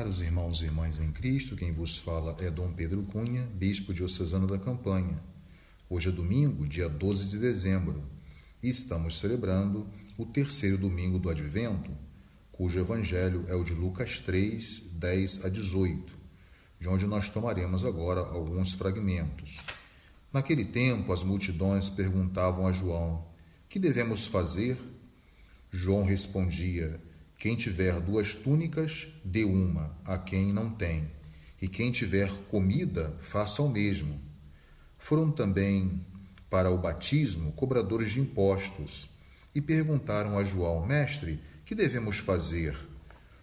[0.00, 4.46] Caros irmãos e irmãs em Cristo, quem vos fala é Dom Pedro Cunha, bispo diocesano
[4.46, 5.22] da Campanha.
[5.90, 8.02] Hoje é domingo, dia 12 de dezembro,
[8.62, 9.86] e estamos celebrando
[10.16, 11.90] o terceiro domingo do Advento,
[12.50, 16.14] cujo evangelho é o de Lucas 3, 10 a 18,
[16.80, 19.60] de onde nós tomaremos agora alguns fragmentos.
[20.32, 23.26] Naquele tempo, as multidões perguntavam a João:
[23.68, 24.78] Que devemos fazer?
[25.70, 26.98] João respondia:
[27.40, 31.10] quem tiver duas túnicas, dê uma a quem não tem,
[31.60, 34.20] e quem tiver comida, faça o mesmo.
[34.98, 36.04] Foram também
[36.50, 39.08] para o batismo cobradores de impostos
[39.54, 42.76] e perguntaram a João: Mestre, que devemos fazer?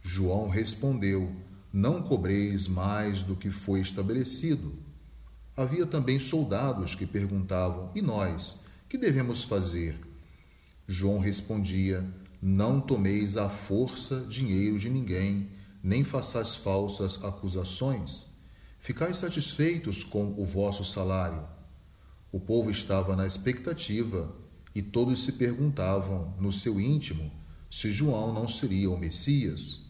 [0.00, 1.30] João respondeu:
[1.70, 4.72] Não cobreis mais do que foi estabelecido.
[5.54, 8.56] Havia também soldados que perguntavam: E nós,
[8.88, 9.94] que devemos fazer?
[10.88, 12.02] João respondia:
[12.44, 15.50] não tomeis à força dinheiro de ninguém,
[15.80, 18.26] nem façais falsas acusações.
[18.80, 21.46] Ficai satisfeitos com o vosso salário.
[22.32, 24.34] O povo estava na expectativa
[24.74, 27.30] e todos se perguntavam no seu íntimo
[27.70, 29.82] se João não seria o Messias.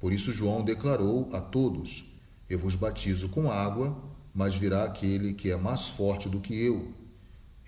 [0.00, 2.04] Por isso, João declarou a todos:
[2.48, 4.02] Eu vos batizo com água,
[4.34, 7.03] mas virá aquele que é mais forte do que eu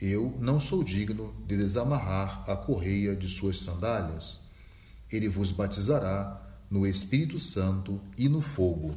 [0.01, 4.41] eu não sou digno de desamarrar a correia de suas sandálias.
[5.11, 8.97] Ele vos batizará no Espírito Santo e no fogo.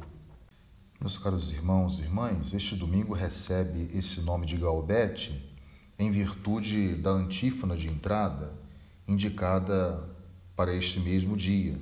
[1.00, 5.50] Meus caros irmãos e irmãs, este domingo recebe esse nome de Gaudete
[5.98, 8.52] em virtude da antífona de entrada
[9.08, 10.06] indicada
[10.54, 11.80] para este mesmo dia.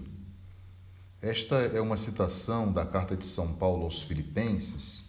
[1.21, 5.07] Esta é uma citação da carta de São Paulo aos Filipenses,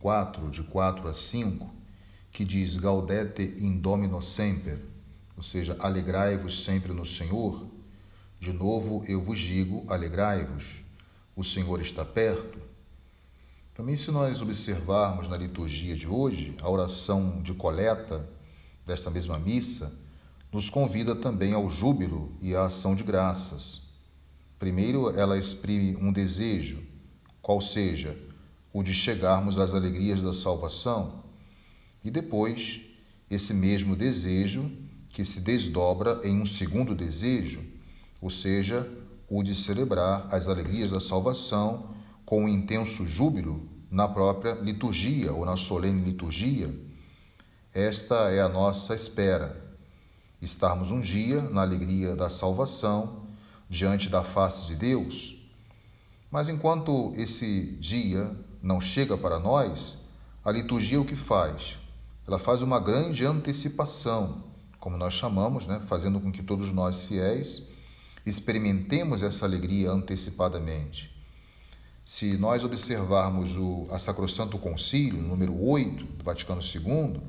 [0.00, 1.81] 4, de 4 a 5
[2.32, 4.80] que diz Gaudete in Domino semper,
[5.36, 7.66] ou seja, alegrai-vos sempre no Senhor.
[8.40, 10.80] De novo eu vos digo, alegrai-vos,
[11.36, 12.58] o Senhor está perto.
[13.74, 18.26] Também, se nós observarmos na liturgia de hoje, a oração de coleta
[18.86, 19.94] dessa mesma missa
[20.50, 23.92] nos convida também ao júbilo e à ação de graças.
[24.58, 26.82] Primeiro, ela exprime um desejo,
[27.40, 28.16] qual seja
[28.72, 31.22] o de chegarmos às alegrias da salvação
[32.04, 32.80] e depois,
[33.30, 34.70] esse mesmo desejo
[35.08, 37.62] que se desdobra em um segundo desejo,
[38.20, 38.88] ou seja,
[39.28, 45.44] o de celebrar as alegrias da salvação com um intenso júbilo na própria liturgia ou
[45.44, 46.74] na solene liturgia.
[47.74, 49.56] Esta é a nossa espera.
[50.40, 53.26] Estarmos um dia na alegria da salvação
[53.68, 55.36] diante da face de Deus.
[56.30, 59.98] Mas enquanto esse dia não chega para nós,
[60.44, 61.81] a liturgia o que faz?
[62.26, 64.44] Ela faz uma grande antecipação,
[64.78, 65.80] como nós chamamos, né?
[65.86, 67.68] fazendo com que todos nós fiéis
[68.24, 71.12] experimentemos essa alegria antecipadamente.
[72.04, 77.20] Se nós observarmos o a Sacrosanto Concílio, número 8 do Vaticano II,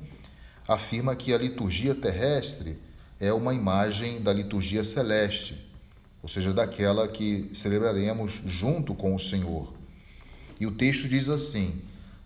[0.68, 2.80] afirma que a liturgia terrestre
[3.20, 5.72] é uma imagem da liturgia celeste,
[6.22, 9.74] ou seja, daquela que celebraremos junto com o Senhor.
[10.60, 11.81] E o texto diz assim: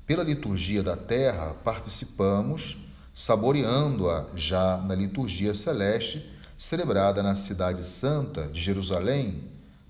[0.07, 2.77] pela liturgia da terra, participamos,
[3.13, 6.25] saboreando-a já na liturgia celeste,
[6.57, 9.43] celebrada na Cidade Santa de Jerusalém,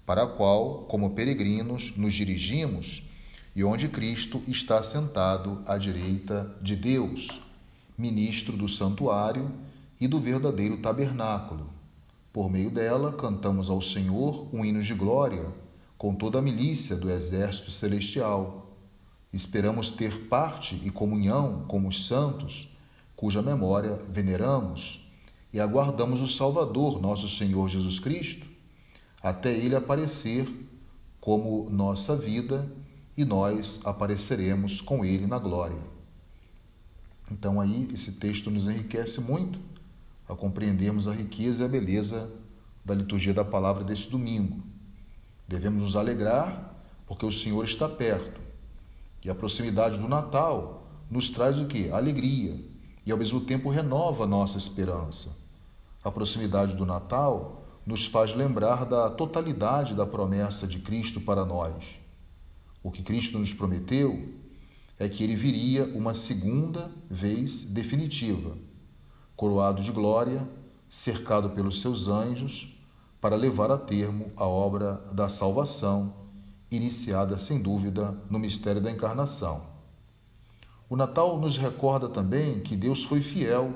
[0.07, 3.07] para a qual, como peregrinos, nos dirigimos
[3.55, 7.39] e onde Cristo está sentado à direita de Deus,
[7.95, 9.51] ministro do santuário
[10.01, 11.69] e do verdadeiro tabernáculo.
[12.33, 15.45] Por meio dela, cantamos ao Senhor um hino de glória,
[15.95, 18.66] com toda a milícia do exército celestial
[19.31, 22.69] Esperamos ter parte e comunhão com os santos,
[23.15, 25.05] cuja memória veneramos,
[25.51, 28.45] e aguardamos o Salvador, nosso Senhor Jesus Cristo,
[29.21, 30.47] até ele aparecer
[31.19, 32.71] como nossa vida
[33.17, 35.79] e nós apareceremos com ele na glória.
[37.29, 39.59] Então aí esse texto nos enriquece muito
[40.29, 42.31] a compreendermos a riqueza e a beleza
[42.85, 44.61] da liturgia da palavra desse domingo.
[45.47, 46.73] Devemos nos alegrar
[47.05, 48.46] porque o Senhor está perto
[49.27, 51.91] e a proximidade do Natal nos traz o que?
[51.91, 52.57] Alegria
[53.05, 55.35] e ao mesmo tempo renova a nossa esperança.
[56.01, 61.99] A proximidade do Natal nos faz lembrar da totalidade da promessa de Cristo para nós.
[62.81, 64.33] O que Cristo nos prometeu
[64.97, 68.57] é que ele viria uma segunda vez definitiva,
[69.35, 70.47] coroado de glória,
[70.89, 72.73] cercado pelos seus anjos,
[73.19, 76.26] para levar a termo a obra da salvação
[76.69, 79.65] iniciada sem dúvida no mistério da encarnação.
[80.89, 83.73] O Natal nos recorda também que Deus foi fiel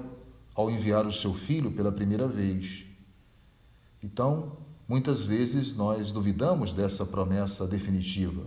[0.55, 2.85] ao enviar o seu filho pela primeira vez.
[4.03, 4.57] Então,
[4.87, 8.45] muitas vezes nós duvidamos dessa promessa definitiva.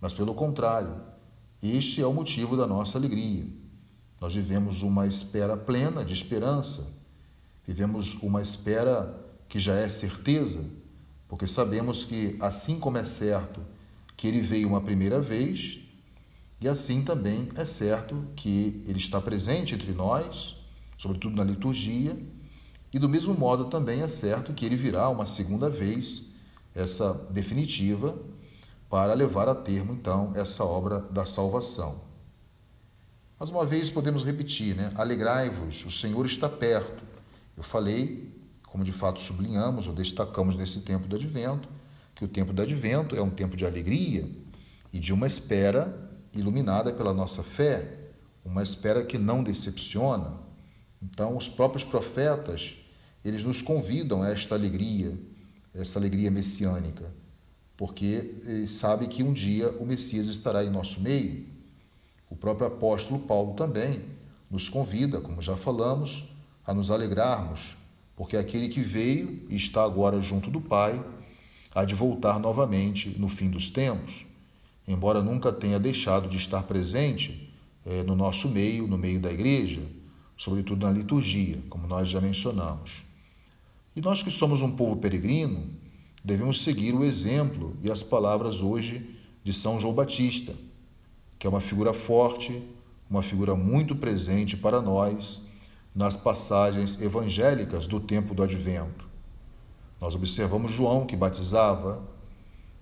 [0.00, 1.00] Mas, pelo contrário,
[1.62, 3.46] este é o motivo da nossa alegria.
[4.20, 6.98] Nós vivemos uma espera plena de esperança,
[7.66, 9.18] vivemos uma espera
[9.48, 10.64] que já é certeza,
[11.30, 13.62] porque sabemos que, assim como é certo
[14.16, 15.78] que ele veio uma primeira vez,
[16.60, 20.56] e assim também é certo que ele está presente entre nós,
[20.98, 22.18] sobretudo na liturgia,
[22.92, 26.30] e do mesmo modo também é certo que ele virá uma segunda vez,
[26.74, 28.18] essa definitiva,
[28.90, 32.02] para levar a termo então essa obra da salvação.
[33.38, 34.90] Mais uma vez podemos repetir, né?
[34.96, 37.04] Alegrai-vos, o Senhor está perto.
[37.56, 38.39] Eu falei,
[38.70, 41.68] como de fato sublinhamos ou destacamos nesse tempo do advento,
[42.14, 44.30] que o tempo do advento é um tempo de alegria
[44.92, 48.10] e de uma espera iluminada pela nossa fé,
[48.44, 50.38] uma espera que não decepciona.
[51.02, 52.76] Então, os próprios profetas,
[53.24, 55.18] eles nos convidam a esta alegria,
[55.74, 57.12] essa alegria messiânica,
[57.76, 61.48] porque sabem que um dia o Messias estará em nosso meio.
[62.28, 64.04] O próprio apóstolo Paulo também
[64.48, 66.28] nos convida, como já falamos,
[66.64, 67.76] a nos alegrarmos,
[68.20, 71.02] porque aquele que veio e está agora junto do Pai
[71.74, 74.26] há de voltar novamente no fim dos tempos
[74.86, 77.50] embora nunca tenha deixado de estar presente
[77.86, 79.80] é, no nosso meio, no meio da igreja,
[80.36, 83.02] sobretudo na liturgia, como nós já mencionamos.
[83.96, 85.70] E nós que somos um povo peregrino,
[86.22, 90.52] devemos seguir o exemplo e as palavras hoje de São João Batista,
[91.38, 92.62] que é uma figura forte,
[93.08, 95.48] uma figura muito presente para nós
[95.94, 99.08] nas passagens evangélicas do tempo do advento.
[100.00, 102.02] Nós observamos João que batizava,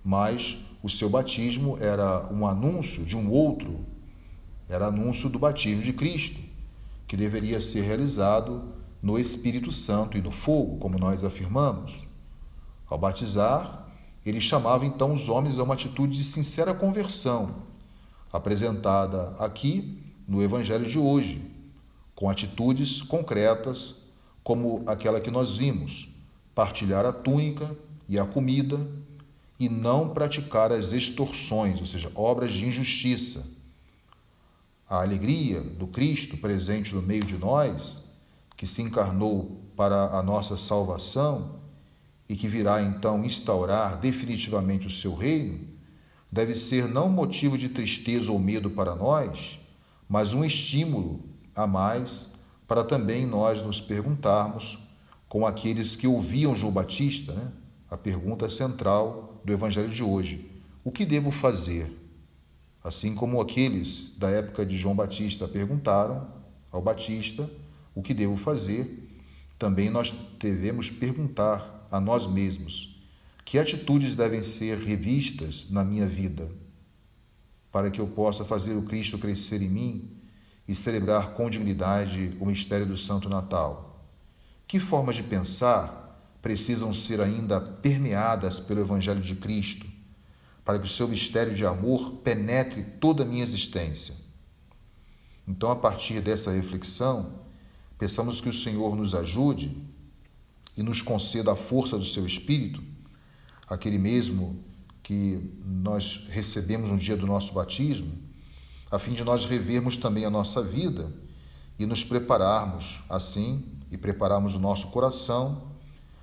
[0.03, 3.79] mas o seu batismo era um anúncio de um outro,
[4.69, 6.39] era anúncio do batismo de Cristo,
[7.07, 8.63] que deveria ser realizado
[9.01, 12.07] no Espírito Santo e no fogo, como nós afirmamos.
[12.87, 13.87] Ao batizar,
[14.25, 17.63] ele chamava então os homens a uma atitude de sincera conversão,
[18.31, 21.41] apresentada aqui no Evangelho de hoje,
[22.19, 23.95] com atitudes concretas,
[24.43, 26.09] como aquela que nós vimos:
[26.53, 27.73] partilhar a túnica
[28.09, 28.77] e a comida,
[29.57, 33.47] e não praticar as extorsões, ou seja, obras de injustiça.
[34.89, 38.09] A alegria do Cristo presente no meio de nós,
[38.57, 41.61] que se encarnou para a nossa salvação
[42.27, 45.65] e que virá então instaurar definitivamente o seu reino,
[46.29, 49.57] deve ser não motivo de tristeza ou medo para nós,
[50.09, 51.29] mas um estímulo
[51.63, 52.29] a mais
[52.67, 54.77] para também nós nos perguntarmos,
[55.27, 57.51] com aqueles que ouviam João Batista, né?
[57.89, 60.49] a pergunta central do Evangelho de hoje:
[60.83, 61.91] o que devo fazer?
[62.83, 66.27] Assim como aqueles da época de João Batista perguntaram
[66.71, 67.49] ao Batista
[67.93, 69.09] o que devo fazer,
[69.57, 73.03] também nós devemos perguntar a nós mesmos
[73.43, 76.51] que atitudes devem ser revistas na minha vida
[77.71, 80.18] para que eu possa fazer o Cristo crescer em mim
[80.69, 84.05] e celebrar com dignidade o mistério do Santo Natal.
[84.67, 89.87] Que formas de pensar precisam ser ainda permeadas pelo Evangelho de Cristo,
[90.63, 94.13] para que o seu mistério de amor penetre toda a minha existência.
[95.47, 97.39] Então, a partir dessa reflexão,
[97.97, 99.75] peçamos que o Senhor nos ajude
[100.77, 102.83] e nos conceda a força do seu Espírito,
[103.67, 104.63] aquele mesmo
[105.01, 108.28] que nós recebemos no dia do nosso batismo,
[108.91, 111.11] a fim de nós revermos também a nossa vida
[111.77, 115.69] e nos prepararmos assim e prepararmos o nosso coração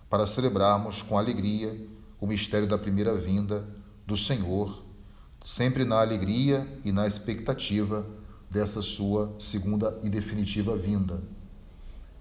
[0.09, 1.77] para celebrarmos com alegria
[2.21, 3.67] o mistério da primeira vinda
[4.07, 4.83] do Senhor,
[5.45, 8.07] sempre na alegria e na expectativa
[8.51, 11.23] dessa sua segunda e definitiva vinda.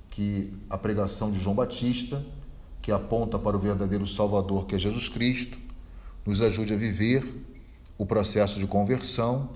[0.09, 2.25] Que a pregação de João Batista,
[2.81, 5.57] que aponta para o verdadeiro Salvador que é Jesus Cristo,
[6.25, 7.45] nos ajude a viver
[7.97, 9.49] o processo de conversão,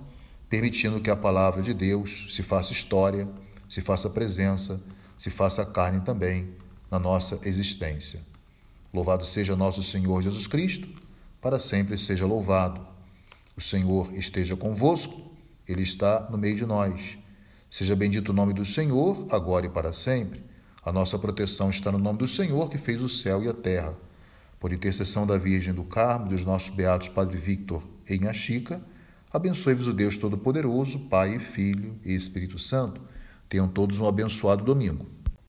[0.50, 3.30] permitindo que a palavra de Deus se faça história,
[3.70, 4.82] se faça presença,
[5.16, 6.50] se faça carne também
[6.90, 8.20] na nossa existência.
[8.92, 10.88] Louvado seja nosso Senhor Jesus Cristo,
[11.40, 12.86] para sempre seja louvado.
[13.56, 15.32] O Senhor esteja convosco,
[15.68, 17.20] Ele está no meio de nós.
[17.70, 20.44] Seja bendito o nome do Senhor, agora e para sempre.
[20.84, 23.94] A nossa proteção está no nome do Senhor, que fez o céu e a terra.
[24.60, 28.82] Por intercessão da Virgem do Carmo, dos nossos beatos Padre Victor e Inhaxica,
[29.32, 33.02] abençoe-vos o Deus Todo-Poderoso, Pai, Filho e Espírito Santo.
[33.48, 35.06] Tenham todos um abençoado domingo.